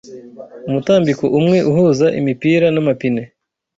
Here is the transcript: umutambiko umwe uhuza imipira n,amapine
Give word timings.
umutambiko 0.69 1.25
umwe 1.39 1.57
uhuza 1.69 2.07
imipira 2.19 2.67
n,amapine 2.71 3.21